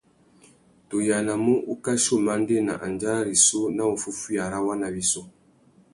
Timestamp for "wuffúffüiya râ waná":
3.93-4.87